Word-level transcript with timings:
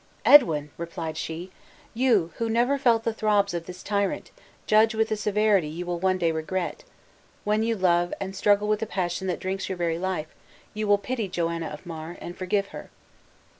"Edwin!" 0.25 0.71
replied 0.79 1.15
she, 1.15 1.51
"you, 1.93 2.31
who 2.37 2.49
never 2.49 2.79
felt 2.79 3.03
the 3.03 3.13
throbs 3.13 3.53
of 3.53 3.67
this 3.67 3.83
tyrant, 3.83 4.31
judge 4.65 4.95
with 4.95 5.11
a 5.11 5.15
severity 5.15 5.67
you 5.67 5.85
will 5.85 5.99
one 5.99 6.17
day 6.17 6.31
regret. 6.31 6.83
When 7.43 7.61
you 7.61 7.75
love, 7.75 8.11
and 8.19 8.35
struggle 8.35 8.67
with 8.67 8.81
a 8.81 8.87
passion 8.87 9.27
that 9.27 9.39
drinks 9.39 9.69
your 9.69 9.77
very 9.77 9.99
life, 9.99 10.33
you 10.73 10.87
will 10.87 10.97
pity 10.97 11.27
Joanna 11.27 11.67
of 11.67 11.85
Mar, 11.85 12.17
and 12.19 12.35
forgive 12.35 12.69
her!" 12.69 12.89